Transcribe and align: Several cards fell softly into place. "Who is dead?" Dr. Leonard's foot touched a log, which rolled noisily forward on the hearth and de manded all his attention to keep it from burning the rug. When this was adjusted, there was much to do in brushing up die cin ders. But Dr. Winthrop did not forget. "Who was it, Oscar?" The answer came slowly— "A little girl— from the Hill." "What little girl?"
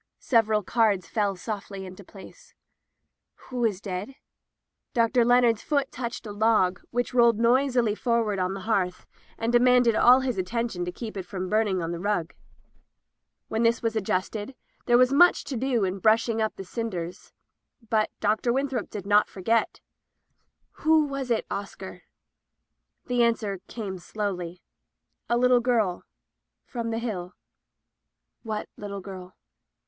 Several 0.17 0.63
cards 0.63 1.07
fell 1.07 1.35
softly 1.35 1.85
into 1.85 2.03
place. 2.03 2.55
"Who 3.49 3.63
is 3.63 3.79
dead?" 3.79 4.15
Dr. 4.95 5.23
Leonard's 5.23 5.61
foot 5.61 5.91
touched 5.91 6.25
a 6.25 6.31
log, 6.31 6.81
which 6.89 7.13
rolled 7.13 7.37
noisily 7.37 7.93
forward 7.93 8.39
on 8.39 8.55
the 8.55 8.61
hearth 8.61 9.05
and 9.37 9.53
de 9.53 9.59
manded 9.59 9.95
all 9.95 10.21
his 10.21 10.39
attention 10.39 10.85
to 10.85 10.91
keep 10.91 11.15
it 11.17 11.25
from 11.27 11.49
burning 11.49 11.77
the 11.77 11.99
rug. 11.99 12.33
When 13.47 13.61
this 13.61 13.83
was 13.83 13.95
adjusted, 13.95 14.55
there 14.87 14.97
was 14.97 15.13
much 15.13 15.43
to 15.43 15.55
do 15.55 15.83
in 15.83 15.99
brushing 15.99 16.41
up 16.41 16.55
die 16.55 16.63
cin 16.63 16.89
ders. 16.89 17.31
But 17.87 18.09
Dr. 18.19 18.51
Winthrop 18.51 18.89
did 18.89 19.05
not 19.05 19.29
forget. 19.29 19.81
"Who 20.81 21.05
was 21.05 21.29
it, 21.29 21.45
Oscar?" 21.51 22.05
The 23.05 23.21
answer 23.21 23.59
came 23.67 23.99
slowly— 23.99 24.63
"A 25.29 25.37
little 25.37 25.59
girl— 25.61 26.05
from 26.65 26.89
the 26.89 26.97
Hill." 26.97 27.35
"What 28.41 28.67
little 28.75 29.01
girl?" 29.01 29.35